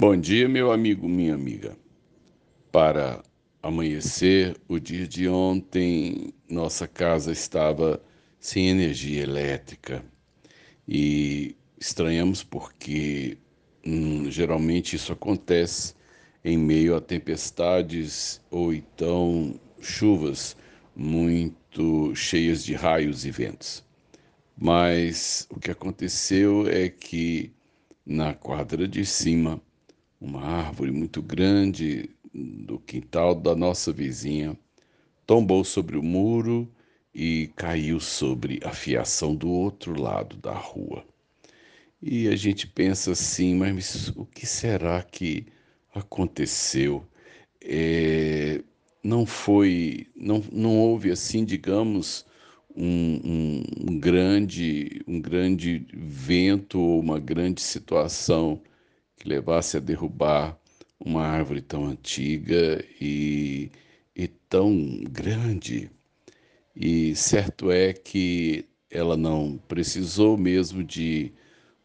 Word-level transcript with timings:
Bom 0.00 0.16
dia, 0.16 0.48
meu 0.48 0.70
amigo, 0.70 1.08
minha 1.08 1.34
amiga. 1.34 1.76
Para 2.70 3.20
amanhecer, 3.60 4.56
o 4.68 4.78
dia 4.78 5.08
de 5.08 5.28
ontem, 5.28 6.32
nossa 6.48 6.86
casa 6.86 7.32
estava 7.32 8.00
sem 8.38 8.68
energia 8.68 9.24
elétrica 9.24 10.04
e 10.86 11.56
estranhamos 11.80 12.44
porque 12.44 13.38
hum, 13.84 14.30
geralmente 14.30 14.94
isso 14.94 15.12
acontece 15.12 15.96
em 16.44 16.56
meio 16.56 16.94
a 16.94 17.00
tempestades 17.00 18.40
ou 18.52 18.72
então 18.72 19.58
chuvas 19.80 20.56
muito 20.94 22.14
cheias 22.14 22.64
de 22.64 22.72
raios 22.72 23.24
e 23.24 23.32
ventos. 23.32 23.84
Mas 24.56 25.48
o 25.50 25.58
que 25.58 25.72
aconteceu 25.72 26.68
é 26.68 26.88
que 26.88 27.50
na 28.06 28.32
quadra 28.32 28.86
de 28.86 29.04
cima 29.04 29.60
uma 30.20 30.42
árvore 30.42 30.90
muito 30.90 31.22
grande 31.22 32.10
do 32.34 32.78
quintal 32.78 33.34
da 33.34 33.54
nossa 33.54 33.92
vizinha 33.92 34.58
tombou 35.26 35.64
sobre 35.64 35.96
o 35.96 36.02
muro 36.02 36.68
e 37.14 37.50
caiu 37.56 38.00
sobre 38.00 38.60
a 38.64 38.70
fiação 38.70 39.34
do 39.34 39.48
outro 39.50 40.00
lado 40.00 40.36
da 40.36 40.52
rua. 40.52 41.04
E 42.00 42.28
a 42.28 42.36
gente 42.36 42.66
pensa 42.66 43.12
assim, 43.12 43.54
mas 43.54 44.08
o 44.16 44.24
que 44.24 44.46
será 44.46 45.02
que 45.02 45.46
aconteceu? 45.94 47.04
É, 47.60 48.62
não 49.02 49.26
foi, 49.26 50.06
não, 50.14 50.42
não 50.52 50.78
houve 50.78 51.10
assim, 51.10 51.44
digamos, 51.44 52.24
um, 52.76 53.20
um, 53.24 53.62
um 53.90 53.98
grande, 53.98 55.02
um 55.08 55.20
grande 55.20 55.86
vento 55.92 56.78
ou 56.78 57.00
uma 57.00 57.18
grande 57.18 57.60
situação 57.60 58.60
que 59.18 59.28
levasse 59.28 59.76
a 59.76 59.80
derrubar 59.80 60.58
uma 60.98 61.22
árvore 61.22 61.60
tão 61.60 61.86
antiga 61.86 62.84
e, 63.00 63.70
e 64.14 64.28
tão 64.28 65.00
grande. 65.10 65.90
E 66.74 67.14
certo 67.16 67.70
é 67.70 67.92
que 67.92 68.64
ela 68.90 69.16
não 69.16 69.58
precisou 69.68 70.36
mesmo 70.36 70.82
de 70.82 71.32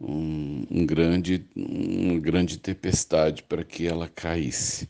um, 0.00 0.66
um 0.70 0.86
grande, 0.86 1.46
uma 1.54 2.18
grande 2.18 2.58
tempestade 2.58 3.42
para 3.42 3.64
que 3.64 3.86
ela 3.86 4.08
caísse. 4.08 4.88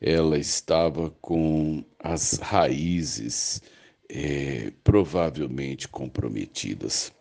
Ela 0.00 0.38
estava 0.38 1.10
com 1.10 1.84
as 1.98 2.34
raízes 2.34 3.62
é, 4.08 4.72
provavelmente 4.82 5.88
comprometidas. 5.88 7.12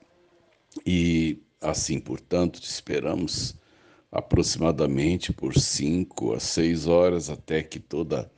E 0.85 1.39
assim, 1.61 1.99
portanto, 1.99 2.59
esperamos 2.61 3.55
aproximadamente 4.13 5.33
por 5.33 5.57
cinco 5.57 6.33
a 6.33 6.39
seis 6.39 6.85
horas 6.85 7.31
até 7.31 7.63
que 7.63 7.79
toda 7.79 8.31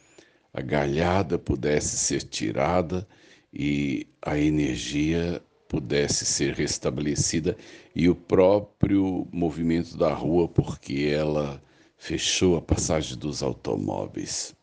a 0.54 0.62
galhada 0.62 1.38
pudesse 1.38 1.98
ser 1.98 2.24
tirada 2.24 3.06
e 3.54 4.08
a 4.22 4.38
energia 4.38 5.44
pudesse 5.68 6.26
ser 6.26 6.54
restabelecida 6.54 7.58
e 7.94 8.08
o 8.08 8.16
próprio 8.16 9.28
movimento 9.34 9.98
da 9.98 10.14
rua, 10.14 10.48
porque 10.48 11.12
ela 11.14 11.62
fechou 11.98 12.56
a 12.56 12.62
passagem 12.62 13.18
dos 13.18 13.44
automóveis. 13.44 14.56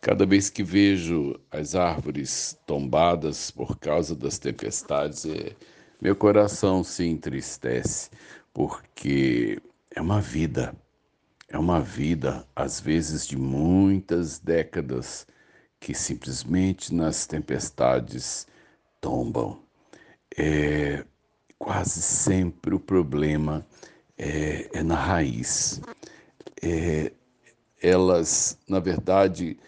Cada 0.00 0.26
vez 0.26 0.50
que 0.50 0.64
vejo 0.64 1.38
as 1.50 1.76
árvores 1.76 2.58
tombadas 2.66 3.52
por 3.52 3.78
causa 3.78 4.16
das 4.16 4.38
tempestades, 4.38 5.24
é, 5.26 5.52
meu 6.00 6.16
coração 6.16 6.82
se 6.82 7.04
entristece, 7.04 8.10
porque 8.52 9.60
é 9.90 10.00
uma 10.00 10.20
vida, 10.20 10.74
é 11.48 11.58
uma 11.58 11.80
vida, 11.80 12.46
às 12.54 12.80
vezes 12.80 13.26
de 13.26 13.36
muitas 13.36 14.38
décadas, 14.38 15.26
que 15.80 15.94
simplesmente 15.94 16.94
nas 16.94 17.26
tempestades 17.26 18.46
tombam. 19.00 19.62
É, 20.36 21.04
quase 21.58 22.02
sempre 22.02 22.74
o 22.74 22.80
problema 22.80 23.66
é, 24.16 24.68
é 24.72 24.82
na 24.82 24.94
raiz. 24.94 25.80
É, 26.62 27.12
elas, 27.80 28.58
na 28.68 28.80
verdade, 28.80 29.58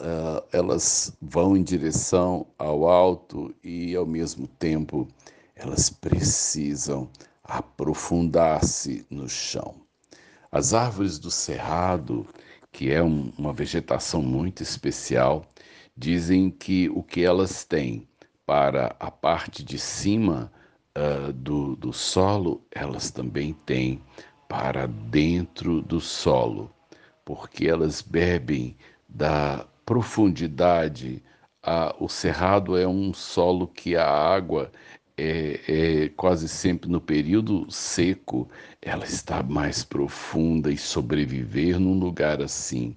uh, 0.00 0.42
elas 0.52 1.16
vão 1.20 1.56
em 1.56 1.62
direção 1.62 2.46
ao 2.58 2.88
alto 2.88 3.54
e, 3.62 3.94
ao 3.94 4.06
mesmo 4.06 4.46
tempo, 4.46 5.06
elas 5.54 5.90
precisam 5.90 7.10
aprofundar-se 7.50 9.04
no 9.10 9.28
chão. 9.28 9.74
As 10.52 10.72
árvores 10.72 11.18
do 11.18 11.30
cerrado, 11.30 12.26
que 12.70 12.90
é 12.90 13.02
um, 13.02 13.32
uma 13.36 13.52
vegetação 13.52 14.22
muito 14.22 14.62
especial, 14.62 15.44
dizem 15.96 16.48
que 16.50 16.88
o 16.90 17.02
que 17.02 17.24
elas 17.24 17.64
têm 17.64 18.08
para 18.46 18.94
a 19.00 19.10
parte 19.10 19.64
de 19.64 19.78
cima 19.78 20.52
uh, 20.96 21.32
do, 21.32 21.74
do 21.74 21.92
solo, 21.92 22.64
elas 22.70 23.10
também 23.10 23.52
têm 23.66 24.00
para 24.48 24.86
dentro 24.86 25.82
do 25.82 26.00
solo, 26.00 26.70
porque 27.24 27.68
elas 27.68 28.00
bebem 28.00 28.76
da 29.08 29.66
profundidade. 29.84 31.22
Ah, 31.62 31.94
o 31.98 32.08
cerrado 32.08 32.76
é 32.76 32.86
um 32.86 33.12
solo 33.12 33.66
que 33.68 33.96
a 33.96 34.08
água 34.08 34.72
é, 35.20 35.60
é, 36.04 36.08
quase 36.08 36.48
sempre 36.48 36.88
no 36.88 37.00
período 37.00 37.70
seco, 37.70 38.48
ela 38.80 39.04
está 39.04 39.42
mais 39.42 39.84
profunda 39.84 40.72
e 40.72 40.78
sobreviver 40.78 41.78
num 41.78 41.98
lugar 41.98 42.40
assim 42.40 42.96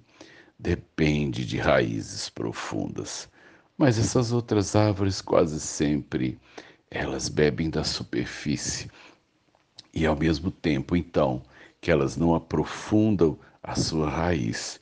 depende 0.58 1.44
de 1.44 1.58
raízes 1.58 2.30
profundas. 2.30 3.28
Mas 3.76 3.98
essas 3.98 4.32
outras 4.32 4.74
árvores 4.74 5.20
quase 5.20 5.60
sempre 5.60 6.38
elas 6.90 7.28
bebem 7.28 7.68
da 7.68 7.84
superfície 7.84 8.88
e 9.92 10.06
ao 10.06 10.16
mesmo 10.16 10.50
tempo, 10.50 10.96
então, 10.96 11.42
que 11.80 11.90
elas 11.90 12.16
não 12.16 12.34
aprofundam 12.34 13.38
a 13.62 13.76
sua 13.76 14.08
raiz. 14.08 14.80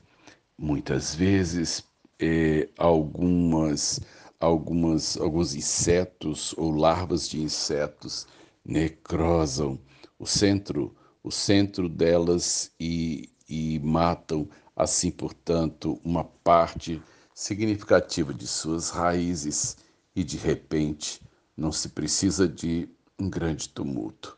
Muitas 0.57 1.15
vezes, 1.15 1.85
é, 2.21 2.69
algumas 2.79 4.01
algumas, 4.43 5.17
alguns 5.17 5.55
insetos 5.55 6.53
ou 6.59 6.73
larvas 6.73 7.29
de 7.29 7.41
insetos 7.41 8.27
necrosam 8.65 9.79
o 10.19 10.27
centro, 10.27 10.97
o 11.23 11.31
centro 11.31 11.89
delas 11.89 12.73
e, 12.79 13.31
e 13.49 13.79
matam, 13.79 14.49
assim, 14.75 15.13
portanto, 15.13 16.01
uma 16.05 16.25
parte 16.25 17.01
significativa 17.33 18.35
de 18.35 18.47
suas 18.49 18.91
raízes 18.91 19.77
e, 20.15 20.25
de 20.25 20.37
repente, 20.37 21.23
não 21.57 21.71
se 21.71 21.91
precisa 21.91 22.49
de 22.49 22.89
um 23.17 23.31
grande 23.31 23.69
tumulto. 23.69 24.37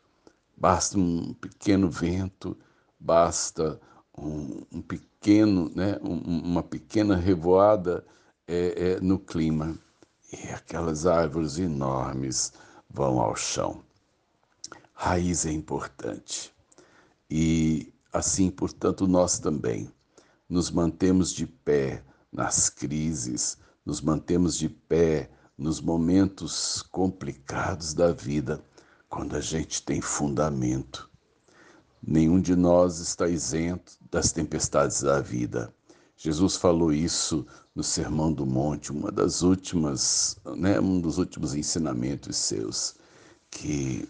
Basta 0.55 0.99
um 0.99 1.33
pequeno 1.33 1.89
vento, 1.89 2.55
basta 2.99 3.81
um, 4.15 4.61
um 4.71 4.81
pequeno, 4.83 5.71
né, 5.75 5.97
um, 6.03 6.19
uma 6.43 6.61
pequena 6.61 7.15
revoada 7.15 8.05
é, 8.47 8.91
é, 8.91 8.99
no 8.99 9.17
clima 9.17 9.75
e 10.31 10.49
aquelas 10.49 11.05
árvores 11.05 11.57
enormes 11.57 12.53
vão 12.89 13.19
ao 13.19 13.35
chão. 13.35 13.83
Raiz 14.93 15.45
é 15.45 15.51
importante. 15.51 16.53
E 17.29 17.93
assim, 18.11 18.49
portanto, 18.49 19.07
nós 19.07 19.39
também 19.39 19.91
nos 20.47 20.71
mantemos 20.71 21.31
de 21.33 21.45
pé 21.45 22.03
nas 22.31 22.69
crises, 22.69 23.57
nos 23.85 24.01
mantemos 24.01 24.57
de 24.57 24.69
pé 24.69 25.29
nos 25.57 25.79
momentos 25.79 26.81
complicados 26.81 27.93
da 27.93 28.11
vida, 28.11 28.63
quando 29.09 29.35
a 29.35 29.41
gente 29.41 29.81
tem 29.81 30.01
fundamento. 30.01 31.09
Nenhum 32.01 32.39
de 32.39 32.55
nós 32.55 32.99
está 32.99 33.27
isento 33.27 33.97
das 34.11 34.31
tempestades 34.31 35.01
da 35.01 35.19
vida. 35.21 35.73
Jesus 36.17 36.55
falou 36.55 36.93
isso 36.93 37.45
no 37.75 37.83
Sermão 37.83 38.31
do 38.31 38.45
Monte, 38.45 38.91
uma 38.91 39.11
das 39.11 39.41
últimas, 39.41 40.37
né, 40.55 40.79
um 40.79 40.99
dos 41.01 41.17
últimos 41.17 41.53
ensinamentos 41.53 42.37
seus, 42.37 42.95
que 43.51 44.07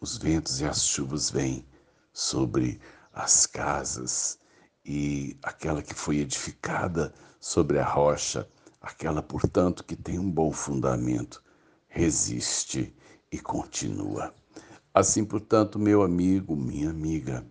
os 0.00 0.18
ventos 0.18 0.60
e 0.60 0.66
as 0.66 0.84
chuvas 0.84 1.30
vêm 1.30 1.64
sobre 2.12 2.78
as 3.12 3.46
casas 3.46 4.38
e 4.84 5.36
aquela 5.42 5.82
que 5.82 5.94
foi 5.94 6.18
edificada 6.18 7.14
sobre 7.40 7.78
a 7.78 7.84
rocha, 7.84 8.48
aquela, 8.80 9.22
portanto, 9.22 9.84
que 9.84 9.96
tem 9.96 10.18
um 10.18 10.30
bom 10.30 10.52
fundamento, 10.52 11.42
resiste 11.88 12.94
e 13.32 13.38
continua. 13.38 14.34
Assim, 14.92 15.24
portanto, 15.24 15.78
meu 15.78 16.02
amigo, 16.02 16.54
minha 16.54 16.90
amiga, 16.90 17.46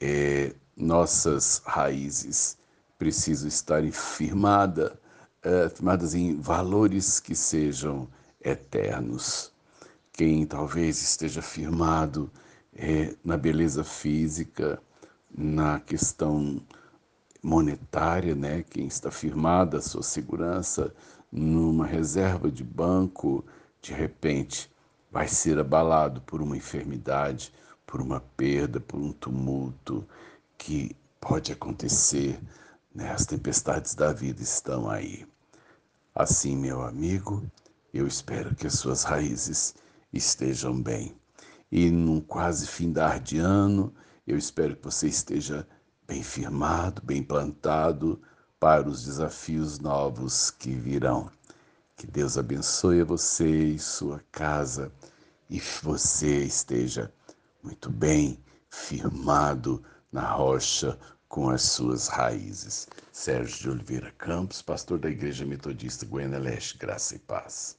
é, 0.00 0.54
nossas 0.76 1.62
raízes 1.64 2.58
precisam 2.98 3.48
estar 3.48 3.82
firmada, 3.92 4.98
é, 5.42 5.68
firmadas 5.68 6.14
em 6.14 6.40
valores 6.40 7.20
que 7.20 7.34
sejam 7.34 8.08
eternos. 8.40 9.52
Quem 10.12 10.46
talvez 10.46 11.02
esteja 11.02 11.42
firmado 11.42 12.30
é, 12.74 13.14
na 13.24 13.36
beleza 13.36 13.84
física, 13.84 14.80
na 15.30 15.80
questão 15.80 16.62
monetária, 17.42 18.34
né? 18.34 18.62
Quem 18.62 18.86
está 18.86 19.10
firmada 19.10 19.78
a 19.78 19.82
sua 19.82 20.02
segurança 20.02 20.92
numa 21.30 21.86
reserva 21.86 22.50
de 22.50 22.64
banco, 22.64 23.44
de 23.80 23.92
repente 23.92 24.70
vai 25.10 25.28
ser 25.28 25.58
abalado 25.58 26.20
por 26.22 26.42
uma 26.42 26.56
enfermidade, 26.56 27.52
por 27.86 28.00
uma 28.00 28.20
perda, 28.36 28.80
por 28.80 28.98
um 28.98 29.12
tumulto 29.12 30.06
que 30.58 30.96
pode 31.20 31.52
acontecer. 31.52 32.38
Né? 32.96 33.10
As 33.12 33.26
tempestades 33.26 33.94
da 33.94 34.10
vida 34.10 34.42
estão 34.42 34.88
aí. 34.88 35.26
Assim, 36.14 36.56
meu 36.56 36.82
amigo, 36.82 37.46
eu 37.92 38.06
espero 38.06 38.54
que 38.54 38.66
as 38.66 38.78
suas 38.78 39.04
raízes 39.04 39.74
estejam 40.10 40.80
bem. 40.80 41.14
E 41.70 41.90
num 41.90 42.22
quase 42.22 42.66
findar 42.66 43.20
de 43.20 43.38
ano, 43.38 43.94
eu 44.26 44.38
espero 44.38 44.74
que 44.74 44.84
você 44.84 45.08
esteja 45.08 45.68
bem 46.08 46.22
firmado, 46.22 47.02
bem 47.04 47.22
plantado 47.22 48.18
para 48.58 48.88
os 48.88 49.04
desafios 49.04 49.78
novos 49.78 50.50
que 50.50 50.70
virão. 50.70 51.30
Que 51.98 52.06
Deus 52.06 52.38
abençoe 52.38 53.02
você 53.02 53.74
e 53.74 53.78
sua 53.78 54.24
casa 54.32 54.90
e 55.50 55.60
você 55.82 56.44
esteja 56.44 57.12
muito 57.62 57.90
bem 57.90 58.42
firmado 58.70 59.84
na 60.10 60.32
rocha 60.32 60.98
com 61.28 61.48
as 61.50 61.62
suas 61.62 62.08
raízes. 62.08 62.86
Sérgio 63.10 63.58
de 63.58 63.70
Oliveira 63.70 64.12
Campos, 64.18 64.60
pastor 64.62 64.98
da 64.98 65.08
Igreja 65.08 65.46
Metodista 65.46 66.04
Goiânia 66.04 66.38
Leste, 66.38 66.76
graça 66.76 67.16
e 67.16 67.18
paz. 67.18 67.74